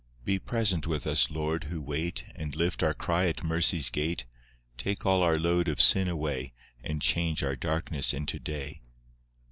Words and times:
II 0.01 0.25
Be 0.25 0.39
present 0.39 0.87
with 0.87 1.05
us, 1.05 1.29
Lord, 1.29 1.65
who 1.65 1.79
wait, 1.79 2.25
And 2.33 2.55
lift 2.55 2.81
our 2.81 2.95
cry 2.95 3.27
at 3.27 3.43
mercy's 3.43 3.91
gate; 3.91 4.25
Take 4.75 5.05
all 5.05 5.21
our 5.21 5.37
load 5.37 5.67
of 5.67 5.79
sin 5.79 6.07
away, 6.07 6.53
And 6.83 7.03
change 7.03 7.43
our 7.43 7.55
darkness 7.55 8.11
into 8.11 8.39
day. 8.39 8.81